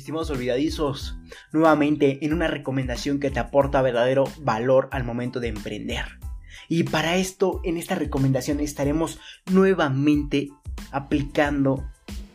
[0.00, 1.16] estimados olvidadizos,
[1.52, 6.04] nuevamente en una recomendación que te aporta verdadero valor al momento de emprender.
[6.68, 9.18] Y para esto, en esta recomendación estaremos
[9.50, 10.50] nuevamente
[10.92, 11.88] aplicando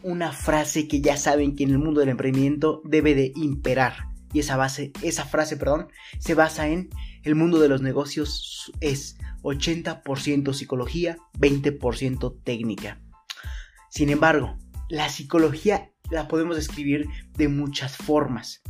[0.03, 4.07] una frase que ya saben que en el mundo del emprendimiento debe de imperar.
[4.33, 5.87] Y esa base, esa frase, perdón,
[6.19, 6.89] se basa en
[7.23, 13.01] el mundo de los negocios es 80% psicología, 20% técnica.
[13.89, 14.57] Sin embargo,
[14.89, 18.61] la psicología la podemos describir de muchas formas.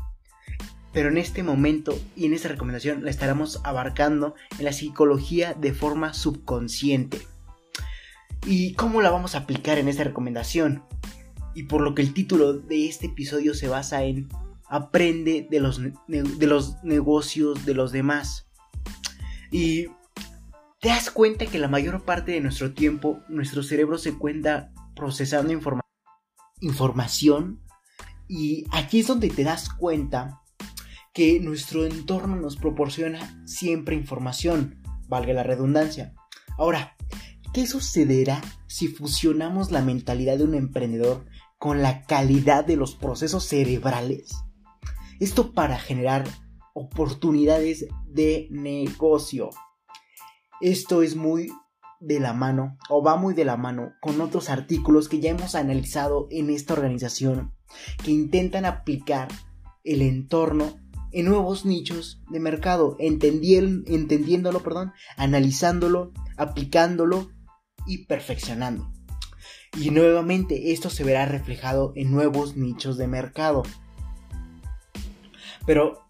[0.93, 5.73] Pero en este momento y en esta recomendación la estaremos abarcando en la psicología de
[5.73, 7.21] forma subconsciente.
[8.45, 10.83] ¿Y cómo la vamos a aplicar en esta recomendación?
[11.53, 14.29] Y por lo que el título de este episodio se basa en
[14.67, 18.47] Aprende de los, de los negocios de los demás.
[19.51, 19.87] Y
[20.79, 25.51] te das cuenta que la mayor parte de nuestro tiempo nuestro cerebro se cuenta procesando
[25.51, 25.84] información
[26.59, 27.61] información
[28.27, 30.41] y aquí es donde te das cuenta
[31.13, 36.13] que nuestro entorno nos proporciona siempre información, valga la redundancia.
[36.57, 36.95] Ahora,
[37.53, 41.25] ¿qué sucederá si fusionamos la mentalidad de un emprendedor
[41.57, 44.35] con la calidad de los procesos cerebrales?
[45.19, 46.25] Esto para generar
[46.73, 49.51] oportunidades de negocio.
[50.59, 51.49] Esto es muy
[52.05, 55.55] de la mano o va muy de la mano con otros artículos que ya hemos
[55.55, 57.53] analizado en esta organización
[58.03, 59.27] que intentan aplicar
[59.83, 60.79] el entorno
[61.11, 67.29] en nuevos nichos de mercado, entendiéndolo, perdón, analizándolo, aplicándolo
[67.87, 68.91] y perfeccionando.
[69.79, 73.63] Y nuevamente esto se verá reflejado en nuevos nichos de mercado.
[75.65, 76.05] Pero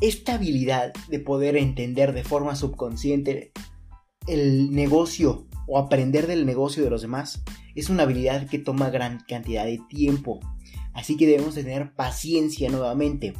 [0.00, 3.52] esta habilidad de poder entender de forma subconsciente
[4.26, 7.42] el negocio o aprender del negocio de los demás
[7.74, 10.40] es una habilidad que toma gran cantidad de tiempo.
[10.92, 13.34] Así que debemos tener paciencia nuevamente.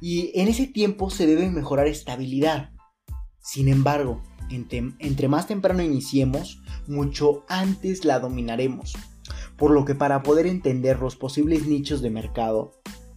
[0.00, 2.70] Y en ese tiempo se debe mejorar estabilidad.
[3.40, 8.94] Sin embargo, entre, entre, más temprano iniciemos, mucho antes la dominaremos.
[9.56, 12.72] Por lo que para poder entender los posibles nichos de mercado,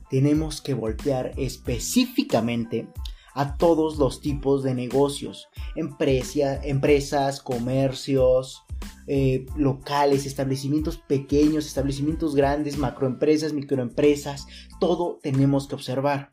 [0.09, 2.87] tenemos que voltear específicamente
[3.33, 8.63] a todos los tipos de negocios, empresas, comercios,
[9.07, 14.47] eh, locales, establecimientos pequeños, establecimientos grandes, macroempresas, microempresas,
[14.79, 16.31] todo tenemos que observar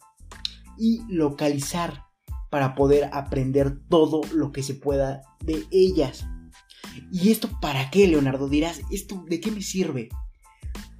[0.78, 2.04] y localizar
[2.50, 6.26] para poder aprender todo lo que se pueda de ellas.
[7.12, 8.48] ¿Y esto para qué, Leonardo?
[8.48, 10.08] Dirás, ¿esto de qué me sirve?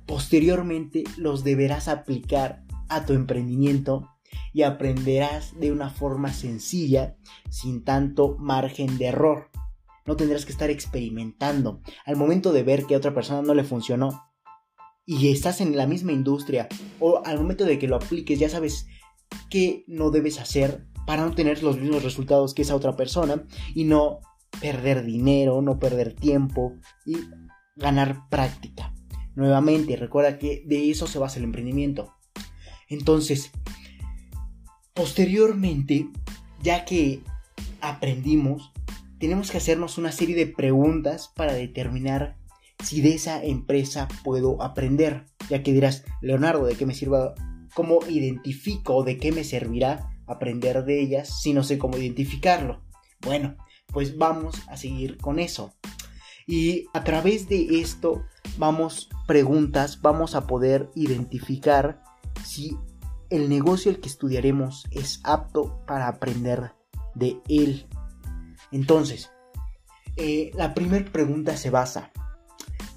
[0.06, 4.15] Posteriormente los deberás aplicar a tu emprendimiento
[4.52, 7.16] y aprenderás de una forma sencilla,
[7.50, 9.50] sin tanto margen de error.
[10.06, 11.80] No tendrás que estar experimentando.
[12.04, 14.22] Al momento de ver que a otra persona no le funcionó
[15.04, 18.86] y estás en la misma industria o al momento de que lo apliques ya sabes
[19.50, 23.44] qué no debes hacer para no tener los mismos resultados que esa otra persona
[23.74, 24.20] y no
[24.60, 27.16] perder dinero, no perder tiempo y
[27.76, 28.92] ganar práctica.
[29.34, 32.14] Nuevamente, recuerda que de eso se basa el emprendimiento.
[32.88, 33.52] Entonces,
[34.96, 36.08] Posteriormente,
[36.62, 37.20] ya que
[37.82, 38.72] aprendimos,
[39.20, 42.38] tenemos que hacernos una serie de preguntas para determinar
[42.82, 45.26] si de esa empresa puedo aprender.
[45.50, 47.34] Ya que dirás, Leonardo, ¿de qué me sirva?
[47.74, 52.80] ¿Cómo identifico o de qué me servirá aprender de ellas si no sé cómo identificarlo?
[53.20, 53.58] Bueno,
[53.92, 55.74] pues vamos a seguir con eso.
[56.46, 58.24] Y a través de esto
[58.56, 62.02] vamos preguntas, vamos a poder identificar
[62.46, 62.78] si
[63.30, 66.72] el negocio el que estudiaremos es apto para aprender
[67.14, 67.86] de él.
[68.72, 69.30] Entonces,
[70.16, 72.10] eh, la primera pregunta se basa,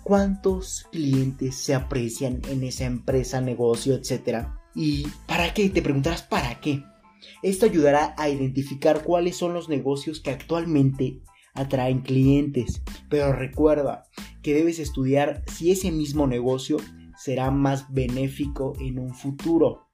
[0.03, 4.59] ¿cuántos clientes se aprecian en esa empresa, negocio, etcétera?
[4.75, 5.69] ¿Y para qué?
[5.69, 6.84] Te preguntarás para qué.
[7.41, 11.22] Esto ayudará a identificar cuáles son los negocios que actualmente
[11.53, 12.81] atraen clientes.
[13.09, 14.05] Pero recuerda
[14.41, 16.78] que debes estudiar si ese mismo negocio
[17.17, 19.89] será más benéfico en un futuro.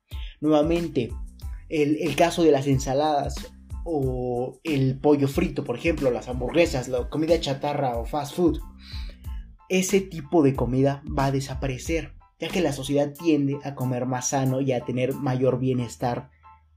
[0.45, 1.11] Nuevamente,
[1.69, 3.51] el, caso de las ensaladas
[3.83, 8.59] o el pollo frito, por ejemplo, las hamburguesas, la comida chatarra o fast food.
[9.69, 14.29] Ese tipo de comida va a desaparecer, ya que la sociedad tiende a comer más
[14.29, 16.29] sano y a tener mayor bienestar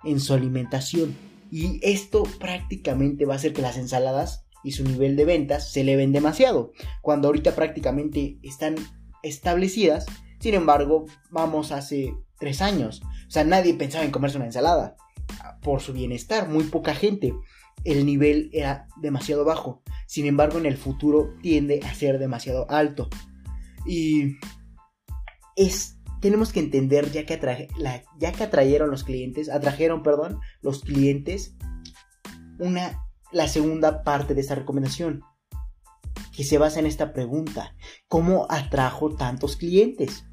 [0.03, 1.15] en su alimentación.
[1.51, 5.83] Y esto prácticamente va a hacer que las ensaladas y su nivel de ventas se
[5.83, 6.73] eleven demasiado,
[7.03, 8.77] cuando ahorita prácticamente están
[9.23, 10.07] establecidas.
[10.41, 13.03] Sin embargo, vamos hace tres años.
[13.27, 14.97] O sea, nadie pensaba en comerse una ensalada.
[15.63, 17.35] Por su bienestar, muy poca gente.
[17.85, 19.83] El nivel era demasiado bajo.
[20.07, 23.09] Sin embargo, en el futuro tiende a ser demasiado alto.
[23.87, 24.37] Y
[25.57, 27.69] es tenemos que entender, ya que,
[28.19, 31.57] ya que atrajeron los clientes, atrajeron, perdón, los clientes,
[32.59, 33.01] una,
[33.31, 35.23] la segunda parte de esta recomendación,
[36.39, 37.75] que se basa en esta pregunta,
[38.07, 40.25] ¿cómo atrajo tantos clientes?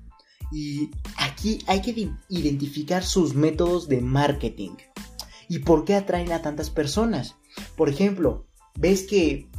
[0.51, 4.73] Y aquí hay que identificar sus métodos de marketing.
[5.49, 7.37] ¿Y por qué atraen a tantas personas?
[7.75, 8.45] Por ejemplo,
[8.77, 9.49] ves que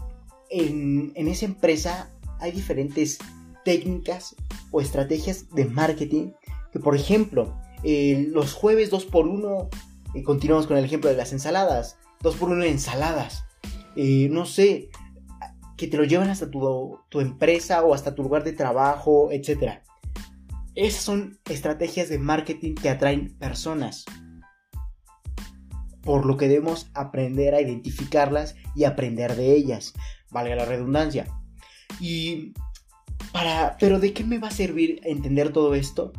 [0.48, 3.18] en, esa empresa hay diferentes
[3.64, 4.36] técnicas
[4.70, 6.30] o estrategias de marketing
[6.70, 9.68] que, por ejemplo, los jueves 2x1,
[10.14, 13.46] eh, continuamos con el ejemplo de las ensaladas, 2x1 ensaladas,
[13.96, 14.90] eh, no sé,
[15.76, 19.80] que te lo llevan hasta tu, tu empresa o hasta tu lugar de trabajo, etc.
[20.74, 24.04] Esas son estrategias de marketing que atraen personas
[26.06, 29.92] por lo que debemos aprender a identificarlas y aprender de ellas,
[30.30, 31.26] valga la redundancia.
[32.00, 32.54] Y
[33.32, 36.12] para, pero ¿de qué me va a servir entender todo esto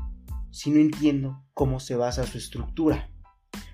[0.51, 3.09] si no entiendo cómo se basa su estructura?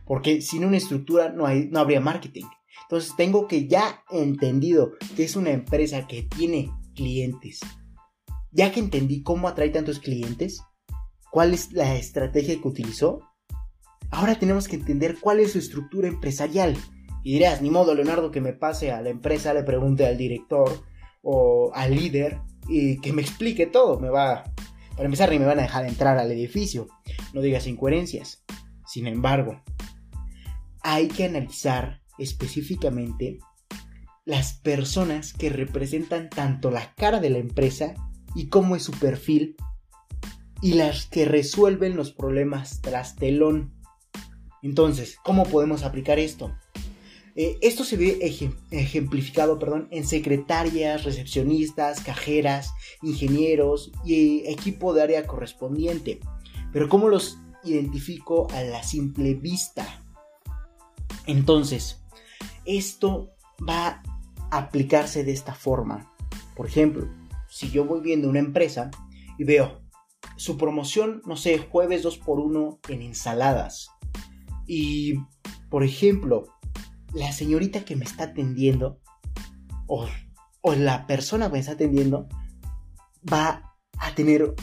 [0.05, 2.45] Porque sin una estructura no, hay, no habría marketing.
[2.83, 7.59] Entonces tengo que ya entendido que es una empresa que tiene clientes.
[8.51, 10.61] Ya que entendí cómo atrae tantos clientes,
[11.31, 13.21] cuál es la estrategia que utilizó,
[14.13, 16.77] Ahora tenemos que entender cuál es su estructura empresarial.
[17.23, 20.83] Y dirás, ni modo, Leonardo, que me pase a la empresa, le pregunte al director
[21.23, 23.99] o al líder y que me explique todo.
[23.99, 24.43] Me va,
[24.91, 26.87] para empezar, ni me van a dejar entrar al edificio.
[27.33, 28.43] No digas incoherencias.
[28.85, 29.63] Sin embargo,
[30.83, 33.39] hay que analizar específicamente
[34.25, 37.93] las personas que representan tanto la cara de la empresa
[38.35, 39.55] y cómo es su perfil
[40.61, 43.73] y las que resuelven los problemas tras telón.
[44.61, 46.55] Entonces, ¿cómo podemos aplicar esto?
[47.35, 48.19] Eh, esto se ve
[48.71, 52.71] ejemplificado perdón, en secretarias, recepcionistas, cajeras,
[53.01, 56.19] ingenieros y equipo de área correspondiente.
[56.71, 60.01] Pero ¿cómo los identifico a la simple vista?
[61.25, 62.02] Entonces,
[62.65, 63.31] esto
[63.67, 64.01] va
[64.51, 66.11] a aplicarse de esta forma.
[66.55, 67.07] Por ejemplo,
[67.49, 68.91] si yo voy viendo una empresa
[69.37, 69.81] y veo
[70.37, 73.89] su promoción, no sé, jueves 2x1 en ensaladas
[74.65, 75.15] y,
[75.69, 76.45] por ejemplo,
[77.13, 78.99] la señorita que me está atendiendo,
[79.87, 80.07] o,
[80.75, 82.27] la persona que me está atendiendo,
[83.31, 84.55] va a tener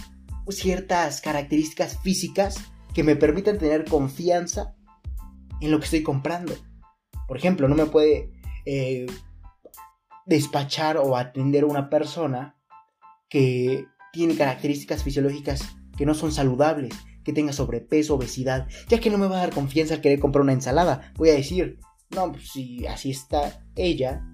[0.49, 2.56] ciertas características físicas
[2.94, 4.75] que me permitan tener confianza
[5.61, 6.55] en lo que estoy comprando.
[7.31, 8.32] Por ejemplo, no me puede
[8.67, 9.06] eh,
[10.27, 12.56] despachar o atender una persona
[13.29, 16.93] que tiene características fisiológicas que no son saludables,
[17.23, 20.43] que tenga sobrepeso, obesidad, ya que no me va a dar confianza al querer comprar
[20.43, 21.12] una ensalada.
[21.19, 21.79] Voy a decir,
[22.11, 24.26] no, pues si así está ella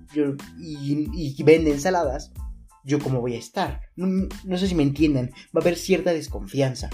[0.58, 2.32] y, vende ensaladas,
[2.82, 3.82] yo cómo voy a estar.
[3.94, 6.88] No, no sé si me entienden, va a haber cierta desconfianza.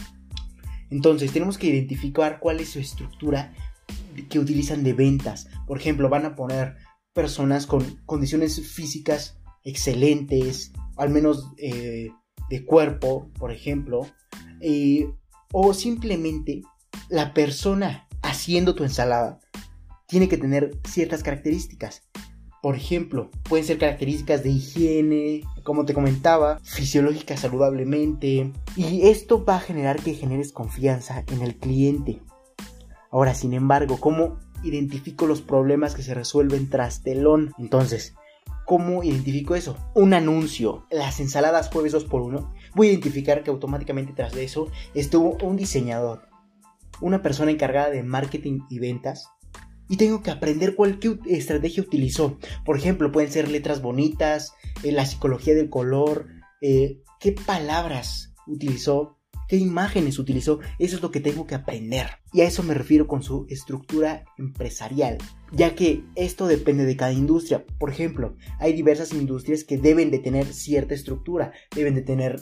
[0.91, 3.55] Entonces tenemos que identificar cuál es su estructura
[4.29, 5.49] que utilizan de ventas.
[5.67, 6.77] Por ejemplo, van a poner
[7.13, 12.11] personas con condiciones físicas excelentes, al menos eh,
[12.49, 14.07] de cuerpo, por ejemplo,
[14.61, 15.07] y
[15.53, 16.63] o simplemente
[17.09, 19.39] la persona haciendo tu ensalada
[20.07, 22.03] tiene que tener ciertas características.
[22.63, 28.53] Por ejemplo, pueden ser características de higiene, como te comentaba, fisiológicas saludablemente.
[28.77, 32.21] Y esto va a generar que generes confianza en el cliente.
[33.13, 37.53] Ahora, sin embargo, ¿cómo identifico los problemas que se resuelven tras telón?
[37.59, 38.15] Entonces,
[38.65, 39.77] ¿cómo identifico eso?
[39.95, 45.37] Un anuncio, las ensaladas jueves 2x1 voy a identificar que automáticamente tras de eso estuvo
[45.43, 46.29] un diseñador,
[47.03, 49.29] una persona encargada de marketing y ventas,
[49.91, 52.39] y tengo que aprender cuál estrategia utilizó.
[52.65, 54.55] Por ejemplo, pueden ser letras bonitas,
[54.85, 56.29] eh, la psicología del color,
[56.63, 59.19] eh, qué palabras utilizó,
[59.53, 60.61] qué imágenes utilizó.
[60.79, 62.07] Eso es lo que tengo que aprender.
[62.33, 65.19] Y a eso me refiero con su estructura empresarial,
[65.53, 67.63] ya que esto depende de cada industria.
[67.79, 72.41] Por ejemplo, hay diversas industrias que deben de tener cierta estructura, deben de tener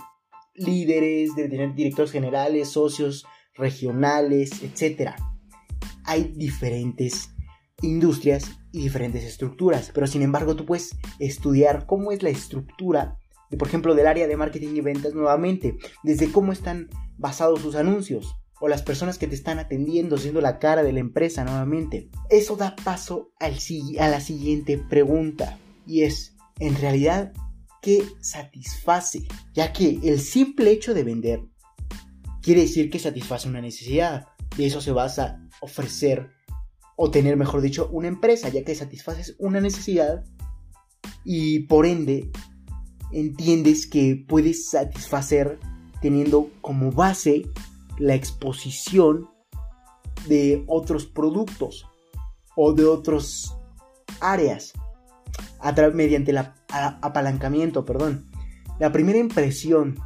[0.54, 3.26] líderes, de tener directores generales, socios
[3.56, 5.10] regionales, etc.
[6.04, 7.30] Hay diferentes
[7.82, 13.18] industrias y diferentes estructuras, pero sin embargo tú puedes estudiar cómo es la estructura,
[13.56, 16.88] por ejemplo, del área de marketing y ventas nuevamente, desde cómo están
[17.18, 21.00] basados sus anuncios o las personas que te están atendiendo, siendo la cara de la
[21.00, 22.10] empresa nuevamente.
[22.28, 23.56] Eso da paso al,
[23.98, 27.32] a la siguiente pregunta y es, ¿en realidad
[27.80, 31.40] que satisface, ya que el simple hecho de vender
[32.42, 34.26] quiere decir que satisface una necesidad.
[34.56, 36.30] De eso se basa ofrecer
[36.96, 40.24] o tener, mejor dicho, una empresa, ya que satisfaces una necesidad
[41.24, 42.30] y por ende
[43.12, 45.58] entiendes que puedes satisfacer
[46.00, 47.42] teniendo como base
[47.98, 49.28] la exposición
[50.28, 51.86] de otros productos
[52.56, 53.56] o de otras
[54.20, 54.72] áreas
[55.60, 56.38] a mediante el
[56.68, 58.30] apalancamiento, perdón.
[58.78, 59.98] La primera impresión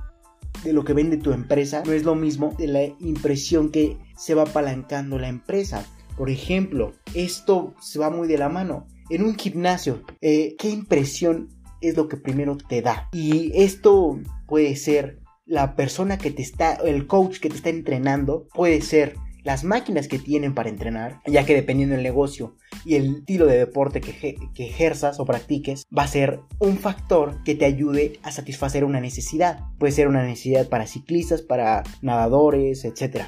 [0.64, 4.34] de lo que vende tu empresa no es lo mismo de la impresión que se
[4.34, 5.84] va apalancando la empresa.
[6.16, 8.86] Por ejemplo, esto se va muy de la mano.
[9.10, 11.48] En un gimnasio, eh, ¿qué impresión
[11.88, 13.08] es lo que primero te da?
[13.12, 18.48] Y esto puede ser la persona que te está, el coach que te está entrenando,
[18.54, 23.16] puede ser las máquinas que tienen para entrenar, ya que dependiendo del negocio y el
[23.16, 27.66] estilo de deporte que, que, ejerzas o practiques, va a ser un factor que te
[27.66, 29.60] ayude a satisfacer una necesidad.
[29.78, 33.26] Puede ser una necesidad para ciclistas, para nadadores, etc.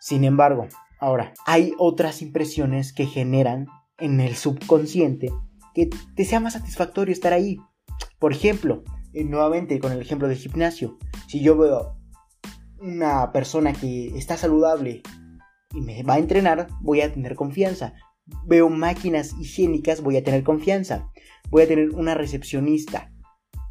[0.00, 0.66] Sin embargo,
[0.98, 3.66] ahora, hay otras impresiones que generan
[3.98, 5.28] en el subconsciente
[5.74, 7.58] que te sea más satisfactorio estar ahí.
[8.18, 8.82] Por ejemplo,
[9.12, 10.98] eh, nuevamente con el ejemplo del gimnasio,
[11.28, 11.96] si yo veo
[12.80, 15.02] una persona que está saludable
[15.72, 17.94] y me va a entrenar, voy a tener confianza.
[18.46, 21.10] Veo máquinas higiénicas, voy a tener confianza.
[21.50, 23.10] Voy a tener una recepcionista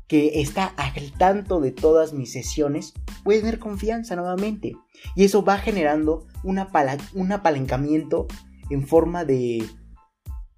[0.08, 4.74] que está al tanto de todas mis sesiones, voy a tener confianza nuevamente.
[5.16, 8.28] Y eso va generando un apalancamiento
[8.70, 9.66] en forma de,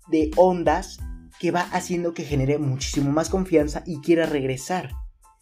[0.10, 1.00] de ondas
[1.40, 4.92] que va haciendo que genere muchísimo más confianza y quiera regresar.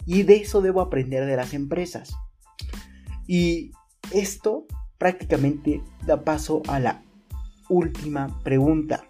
[0.05, 2.13] Y de eso debo aprender de las empresas.
[3.27, 3.71] Y
[4.13, 4.65] esto
[4.97, 7.03] prácticamente da paso a la
[7.69, 9.03] última pregunta.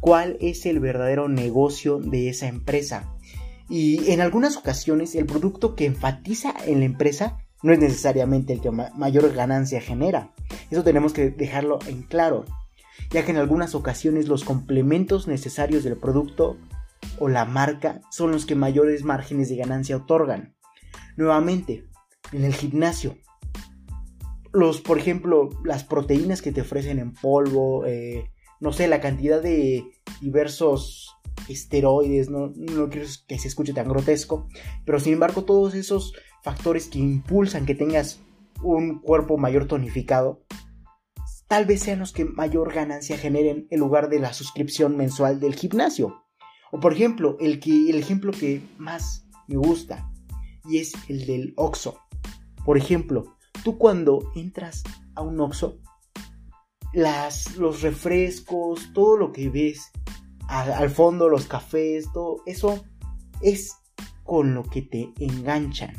[0.00, 3.16] ¿Cuál es el verdadero negocio de esa empresa?
[3.68, 8.60] Y en algunas ocasiones el producto que enfatiza en la empresa no es necesariamente el
[8.60, 10.32] que mayor ganancia genera.
[10.70, 12.44] Eso tenemos que dejarlo en claro,
[13.10, 16.56] ya que en algunas ocasiones los complementos necesarios del producto
[17.18, 20.54] o la marca son los que mayores márgenes de ganancia otorgan.
[21.16, 21.88] Nuevamente,
[22.32, 23.16] en el gimnasio,
[24.52, 29.42] los, por ejemplo, las proteínas que te ofrecen en polvo, eh, no sé, la cantidad
[29.42, 29.84] de
[30.20, 31.14] diversos
[31.48, 34.48] esteroides, no, no quiero que se escuche tan grotesco,
[34.84, 36.12] pero sin embargo todos esos
[36.42, 38.20] factores que impulsan que tengas
[38.62, 40.42] un cuerpo mayor tonificado,
[41.48, 45.54] tal vez sean los que mayor ganancia generen en lugar de la suscripción mensual del
[45.54, 46.22] gimnasio.
[46.70, 50.12] O por ejemplo, el, que, el ejemplo que más me gusta
[50.64, 51.98] y es el del Oxo.
[52.64, 55.80] Por ejemplo, tú cuando entras a un Oxo,
[56.92, 59.90] las, los refrescos, todo lo que ves
[60.48, 62.84] al, fondo, los cafés, todo eso
[63.42, 63.74] es
[64.24, 65.94] con lo que te enganchan.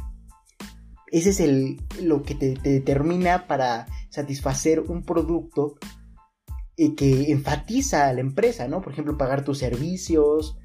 [1.07, 5.75] Ese es el, lo que te, determina para satisfacer un producto
[6.75, 8.81] y que enfatiza a la empresa, ¿no?
[8.81, 10.57] Por ejemplo, pagar tus servicios,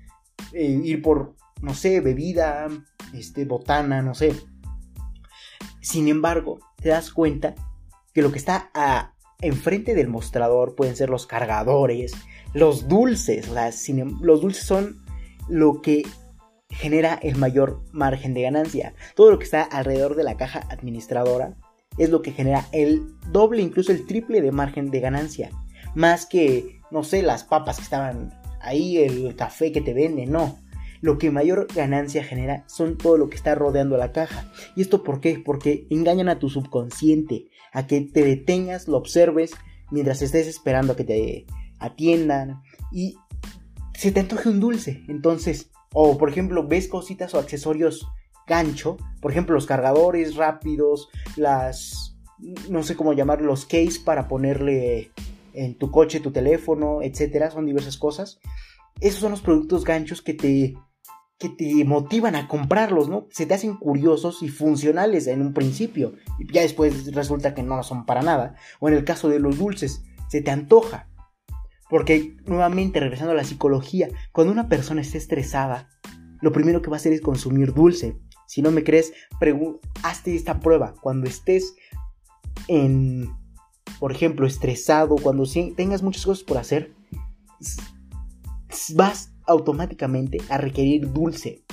[0.52, 2.68] eh, ir por, no sé, bebida,
[3.12, 4.34] este, botana, no sé.
[5.80, 7.54] Sin embargo, te das cuenta
[8.12, 12.12] que lo que está a, enfrente del mostrador pueden ser los cargadores,
[12.52, 13.48] los dulces.
[14.20, 15.04] los dulces son
[15.48, 16.04] lo que
[16.70, 18.94] genera el mayor margen de ganancia.
[19.14, 21.56] Todo lo que está alrededor de la caja administradora
[21.98, 25.50] es lo que genera el doble, incluso el triple de margen de ganancia.
[25.94, 30.58] Más que, no sé, las papas que estaban ahí, el café que te venden, no.
[31.00, 34.50] Lo que mayor ganancia genera son todo lo que está rodeando la caja.
[34.74, 35.40] ¿Y esto por qué?
[35.44, 39.52] Porque engañan a tu subconsciente, a que te detengas, lo observes
[39.90, 41.46] mientras estés esperando a que te
[41.78, 43.16] atiendan y
[43.94, 45.04] se te antoje un dulce.
[45.08, 48.08] Entonces, o por ejemplo, ves cositas o accesorios
[48.46, 52.16] gancho, por ejemplo, los cargadores rápidos, las
[52.68, 55.12] no sé cómo llamar los case para ponerle
[55.54, 58.40] en tu coche tu teléfono, etcétera, son diversas cosas.
[59.00, 60.74] Esos son los productos ganchos que te
[61.38, 63.26] que te motivan a comprarlos, ¿no?
[63.30, 67.76] Se te hacen curiosos y funcionales en un principio y ya después resulta que no
[67.76, 68.54] lo son para nada.
[68.78, 71.08] O en el caso de los dulces, se te antoja.
[71.90, 75.88] Porque nuevamente, regresando a la psicología, cuando una persona está estresada,
[76.40, 78.16] lo primero que va a hacer es consumir dulce.
[78.54, 79.12] Si no me crees,
[80.04, 80.94] hazte esta prueba.
[81.02, 81.74] Cuando estés
[82.68, 83.28] en,
[83.98, 85.42] por ejemplo, estresado, cuando
[85.76, 86.94] tengas muchas cosas por hacer,
[88.94, 91.64] vas automáticamente a requerir dulce.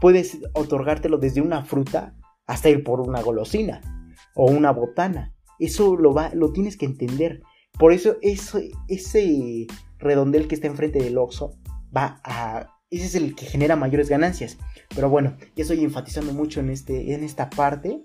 [0.00, 3.80] Puedes otorgártelo desde una fruta hasta ir por una golosina
[4.34, 5.32] o una botana.
[5.60, 7.40] Eso lo, va, lo tienes que entender.
[7.78, 8.72] Por eso ese,
[9.98, 11.52] redondel que está enfrente del Oxxo
[11.96, 12.79] va a...
[12.90, 14.58] Ese es el que genera mayores ganancias.
[14.94, 18.02] Pero bueno, ya estoy enfatizando mucho en, este, en esta parte.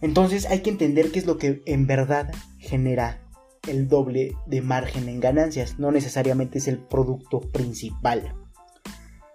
[0.00, 3.20] Entonces hay que entender qué es lo que en verdad genera
[3.68, 8.34] el doble de margen en ganancias, no necesariamente es el producto principal.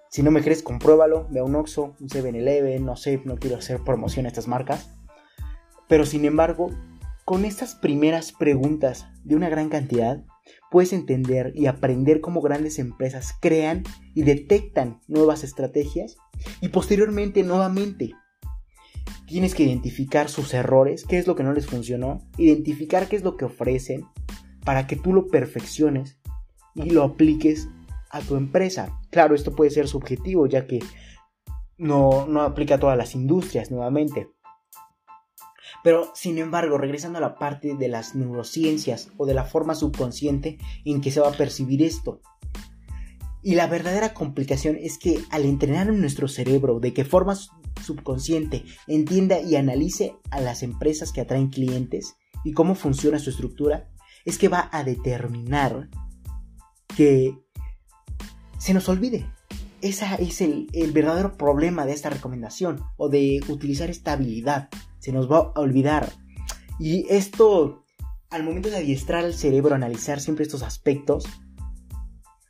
[0.10, 3.58] Si no me crees, compruébalo, ve a un Oxxo, un 7-Eleven, no sé, no quiero
[3.58, 4.90] hacer promoción a estas marcas.
[5.88, 6.72] Pero sin embargo,
[7.26, 10.24] con estas primeras preguntas de una gran cantidad,
[10.72, 13.84] puedes entender y aprender cómo grandes empresas crean
[14.14, 16.18] y detectan nuevas estrategias
[16.62, 18.14] y posteriormente nuevamente
[19.28, 23.24] tienes que identificar sus errores, qué es lo que no les funcionó, identificar qué es
[23.24, 24.06] lo que ofrecen
[24.64, 26.20] para que tú lo perfecciones
[26.76, 27.70] y lo apliques
[28.12, 29.00] a tu empresa.
[29.12, 30.80] Claro, esto puede ser subjetivo ya que
[31.78, 34.30] no, no aplica a todas las industrias nuevamente.
[35.84, 40.58] Pero, sin embargo, regresando a la parte de las neurociencias o de la forma subconsciente
[40.84, 42.22] en que se va a percibir esto.
[43.44, 47.36] Y la verdadera complicación es que al entrenar en nuestro cerebro de qué forma
[47.84, 53.88] subconsciente entienda y analice a las empresas que atraen clientes y cómo funciona su estructura,
[54.26, 55.90] es que va a determinar
[56.98, 57.38] que
[58.58, 59.28] se nos olvide.
[59.82, 64.70] Ese es el, el, verdadero problema de esta recomendación o de utilizar esta habilidad.
[65.06, 66.12] Se nos va a olvidar.
[66.80, 67.86] Y esto,
[68.32, 71.26] al momento de adiestrar al cerebro a analizar siempre estos aspectos,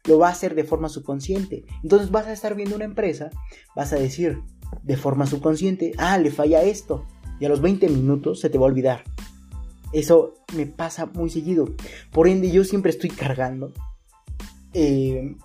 [0.06, 1.66] lo va a hacer de forma subconsciente.
[1.84, 3.30] Entonces vas a estar viendo una empresa,
[3.76, 4.40] vas a decir
[4.84, 7.06] de forma subconsciente, ah, le falla esto.
[7.42, 9.04] Y a los 20 minutos se te va a olvidar.
[9.92, 11.68] Eso me pasa muy seguido.
[12.14, 13.74] Por ende, yo siempre estoy cargando
[14.72, 15.36] eh,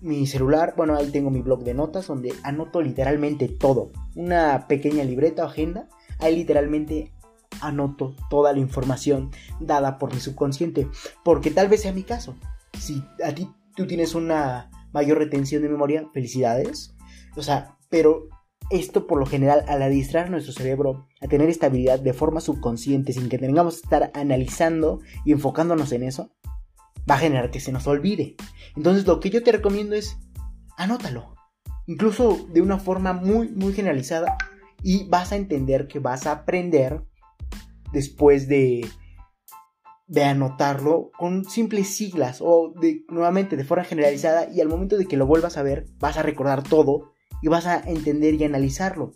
[0.00, 0.74] mi celular.
[0.76, 3.90] Bueno, ahí tengo mi blog de notas donde anoto literalmente todo.
[4.14, 5.88] Una pequeña libreta o agenda.
[6.18, 7.12] Ahí literalmente
[7.60, 9.30] anoto toda la información
[9.60, 10.88] dada por mi subconsciente.
[11.24, 12.36] Porque tal vez sea mi caso.
[12.78, 16.94] Si a ti tú tienes una mayor retención de memoria, felicidades.
[17.36, 18.28] O sea, pero
[18.70, 23.28] esto por lo general al adiestrar nuestro cerebro a tener estabilidad de forma subconsciente sin
[23.28, 26.30] que tengamos que estar analizando y enfocándonos en eso,
[27.08, 28.36] va a generar que se nos olvide.
[28.76, 30.16] Entonces lo que yo te recomiendo es
[30.76, 31.34] anótalo.
[31.86, 34.38] Incluso de una forma muy muy generalizada
[34.84, 37.02] y vas a entender que vas a aprender
[37.92, 38.86] después de
[40.06, 45.06] de anotarlo con simples siglas o de, nuevamente de forma generalizada y al momento de
[45.06, 49.12] que lo vuelvas a ver vas a recordar todo y vas a entender y analizarlo.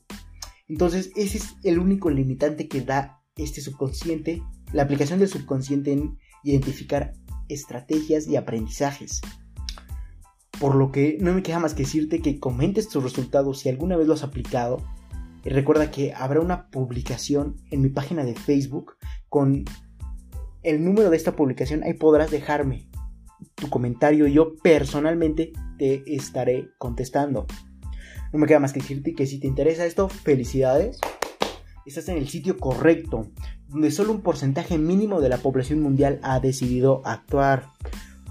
[0.66, 6.18] Entonces ese es el único limitante que da este subconsciente, la aplicación del subconsciente en
[6.42, 7.12] identificar
[7.48, 9.20] estrategias y aprendizajes.
[10.59, 13.96] Por lo que no me queda más que decirte que comentes tus resultados si alguna
[13.96, 14.78] vez lo has aplicado.
[15.44, 18.96] Y recuerda que habrá una publicación en mi página de Facebook
[19.29, 19.64] con
[20.62, 22.88] el número de esta publicación, ahí podrás dejarme
[23.55, 27.46] tu comentario y yo personalmente te estaré contestando.
[28.33, 31.01] No me queda más que decirte que si te interesa esto, felicidades.
[31.87, 33.31] Estás en el sitio correcto,
[33.68, 37.68] donde solo un porcentaje mínimo de la población mundial ha decidido actuar.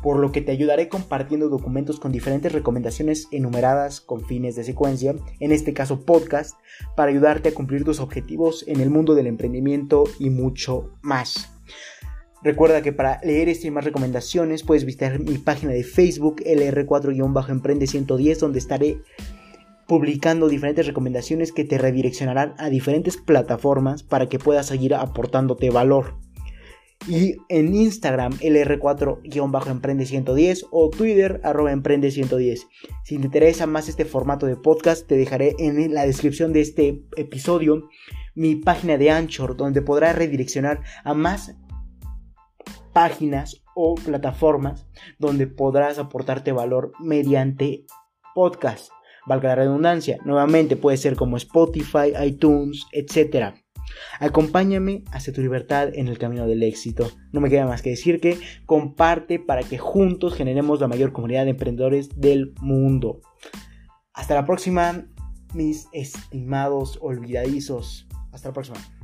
[0.08, 5.14] Por lo que te ayudaré compartiendo documentos con diferentes recomendaciones enumeradas con fines de secuencia,
[5.42, 6.56] en este caso podcast,
[6.96, 11.52] para ayudarte a cumplir tus objetivos en el mundo del emprendimiento y mucho más.
[12.42, 18.40] Recuerda que para leer estas y más recomendaciones puedes visitar mi página de Facebook LR4-Emprende110
[18.40, 19.02] donde estaré
[19.88, 26.16] publicando diferentes recomendaciones que te redireccionarán a diferentes plataformas para que puedas seguir aportándote valor.
[27.08, 32.68] Y en Instagram LR4-Emprende110 o Twitter arroba Emprende110.
[33.04, 37.04] Si te interesa más este formato de podcast, te dejaré en la descripción de este
[37.16, 37.88] episodio
[38.36, 41.56] mi página de Anchor donde podrás redireccionar a más
[42.94, 44.88] páginas o plataformas
[45.20, 47.86] donde podrás aportarte valor mediante
[48.34, 48.90] podcast.
[49.28, 53.54] Valga la redundancia, nuevamente puede ser como Spotify, iTunes, etc.
[54.20, 57.12] Acompáñame hacia tu libertad en el camino del éxito.
[57.32, 61.46] No me queda más que decir que comparte para que juntos generemos la mayor comunidad
[61.46, 63.22] de emprendedores del mundo.
[64.14, 65.08] Hasta la próxima,
[65.54, 68.08] mis estimados olvidadizos.
[68.32, 68.97] Hasta la próxima.